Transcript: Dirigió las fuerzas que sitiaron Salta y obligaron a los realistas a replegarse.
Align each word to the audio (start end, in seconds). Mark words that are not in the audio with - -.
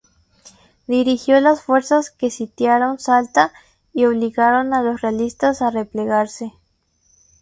Dirigió 0.87 1.39
las 1.41 1.61
fuerzas 1.61 2.09
que 2.09 2.31
sitiaron 2.31 2.97
Salta 2.97 3.53
y 3.93 4.05
obligaron 4.05 4.73
a 4.73 4.81
los 4.81 5.01
realistas 5.01 5.61
a 5.61 5.69
replegarse. 5.69 6.53